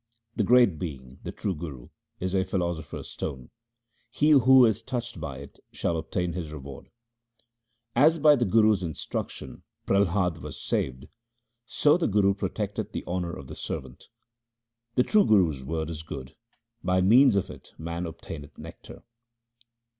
[0.35, 1.89] The great being, the true Guru,
[2.19, 3.51] is a philosopher's stone;
[4.09, 6.89] he who is touched by it shall obtain his reward.
[7.95, 11.05] As by the guru's instruction Prahlad was saved,
[11.67, 14.07] so the Guru protecteth the honour of the servant.
[14.95, 16.33] The true Guru's word is good;
[16.83, 19.03] by means of it man obtaineth nectar.